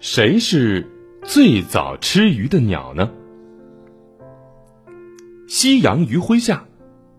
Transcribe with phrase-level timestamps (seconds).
[0.00, 0.86] 谁是
[1.22, 3.10] 最早吃鱼的鸟呢？
[5.48, 6.64] 夕阳余晖下，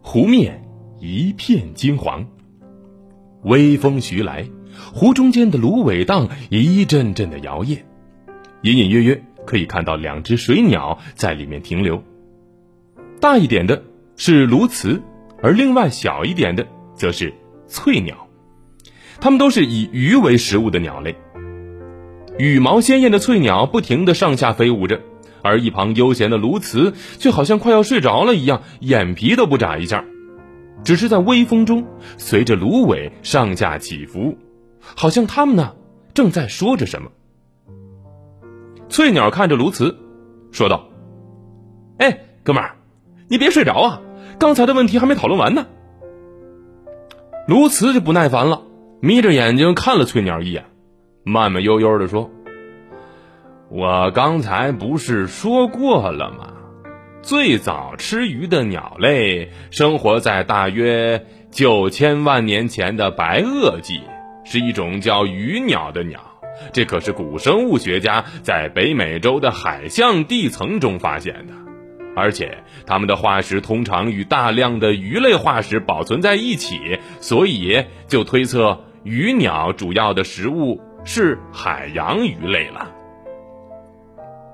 [0.01, 0.63] 湖面
[0.99, 2.25] 一片金黄。
[3.43, 4.47] 微风徐来，
[4.93, 7.79] 湖中间的芦苇荡一阵阵的摇曳，
[8.61, 12.01] 隐隐约约可以看到两只水鸟在里面停留。
[13.19, 13.83] 大一点的
[14.15, 15.01] 是鸬鹚，
[15.41, 16.65] 而另外小一点的
[16.95, 17.33] 则是
[17.67, 18.28] 翠鸟，
[19.21, 21.15] 它们都是以鱼为食物的鸟类。
[22.37, 25.01] 羽毛鲜艳的翠鸟不停地上下飞舞着，
[25.41, 30.05] 而一旁悠闲的鸬鹚却好像快要睡着了一样，眼皮都不眨一下，
[30.83, 31.85] 只是在微风中
[32.17, 34.37] 随着芦苇上下起伏，
[34.79, 35.75] 好像它们呢
[36.13, 37.11] 正在说着什么。
[38.87, 39.95] 翠鸟看着鸬鹚，
[40.51, 40.87] 说道
[41.99, 42.77] ：“哎，哥们儿，
[43.27, 44.01] 你别睡着啊，
[44.39, 45.67] 刚才的问题还没讨论完呢。”
[47.47, 48.63] 鸬鹚就不耐烦了，
[49.01, 50.65] 眯着眼睛看了翠鸟一眼。
[51.23, 52.29] 慢慢悠悠的说
[53.69, 56.53] ：“我刚才不是说过了吗？
[57.21, 64.01] 最早吃鱼的鸟类生活在大约九千万年前的白垩纪，
[64.43, 66.19] 是一种叫鱼鸟的鸟。
[66.73, 71.53] 这可是古生物学家在北美洲的海象地层中发现的，
[72.15, 82.91] 而且它们的化石通常与大量的鱼类化石保存在一起，所以就推测鱼鸟主要的食物。”是海洋鱼类了。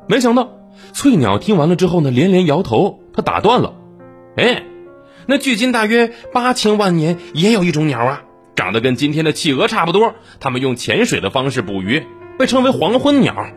[0.07, 0.51] 没想到
[0.93, 2.99] 翠鸟听完了之后呢，连连摇头。
[3.15, 3.73] 他打断了
[4.37, 4.63] ：“哎，
[5.25, 8.21] 那距今大约八千万年，也有一种鸟啊，
[8.55, 10.13] 长得跟今天的企鹅差不多。
[10.39, 12.03] 它们用潜水的方式捕鱼，
[12.37, 13.47] 被称为黄昏鸟。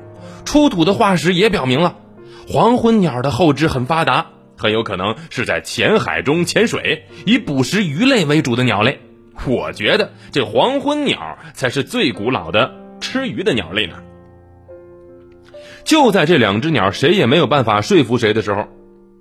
[0.47, 1.99] 出土的化石也表明了，
[2.49, 8.99] 黄昏鸟的后肢很发达，很有可能是在浅海中潜水，以捕食鱼类为主的鸟类。
[9.47, 13.95] 我觉得这黄昏鸟才是最古老的。”吃鱼的鸟类呢？
[15.85, 18.67] 就在这两只鸟谁也没有办法说服谁的时候，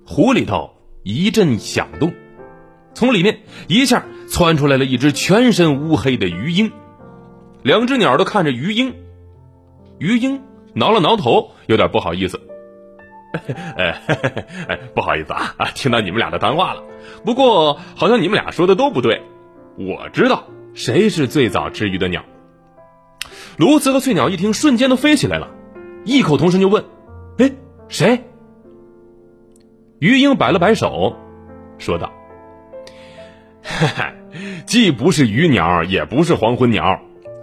[0.04, 0.74] 湖里头
[1.04, 2.12] 一阵响动，
[2.92, 6.72] 从里面一下窜出来了一只全身乌黑的鱼鹰。
[7.62, 8.94] 两只鸟都看着鱼鹰，
[9.98, 10.42] 鱼鹰
[10.74, 12.40] 挠了挠头，有点不好意思：
[13.78, 14.00] “哎，
[14.92, 16.82] 不好意思啊，听到你们俩的谈话了。
[17.24, 19.22] 不过好像你们俩说的都不对。
[19.78, 20.44] 我知道
[20.74, 22.24] 谁是最早吃鱼的鸟。”
[23.58, 25.48] 鸬鹚和翠鸟一听，瞬间都飞起来了，
[26.04, 26.84] 异口同声就问
[27.38, 27.50] ：“哎，
[27.88, 28.24] 谁？”
[29.98, 31.16] 鱼鹰摆了摆手，
[31.78, 32.12] 说道
[33.64, 34.12] ：“哈哈，
[34.64, 37.00] 既不是鱼鸟，也不是黄昏鸟，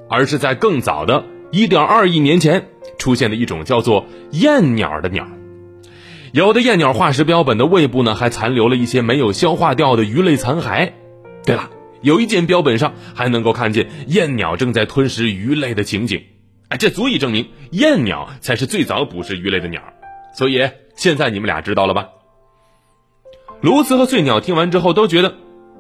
[0.10, 5.28] 而是在更早的1.2亿年前出现的一种叫做燕鸟的鸟。
[6.32, 10.94] 有的燕鸟化石标本的胃部呢，还残留了一些没有消化掉的鱼类残骸。
[11.44, 11.72] 对了。”
[12.06, 16.22] 有一件标本上还能够看见燕鸟正在吞食鱼类的情景，
[16.70, 19.82] 哎，这足以证明燕鸟才是最早捕食鱼类的鸟。
[20.38, 22.10] 所以现在你们俩知道了吧？
[23.62, 25.36] 鸬鹚和翠鸟听完之后都觉得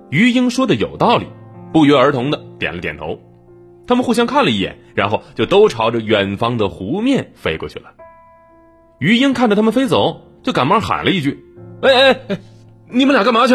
[0.10, 1.28] 鱼鹰说的有道理，
[1.72, 3.20] 不约而同的点了点头。
[3.86, 7.92] 他们互相看了一眼，然后就都朝着远方的湖面飞过去了。
[8.98, 11.46] 鱼鹰看着他们飞走，就赶忙喊了一句
[11.84, 12.40] ：“哎哎哎，
[12.90, 13.54] 你们俩干嘛去？”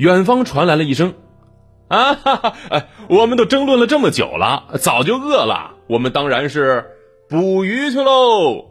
[0.00, 1.12] 远方传来了一声
[1.88, 2.54] ：“啊哈哈！
[2.72, 5.72] 哎，我们都争论了这么久了，早就饿了。
[5.88, 6.86] 我们当然是
[7.28, 8.64] 捕鱼去喽。”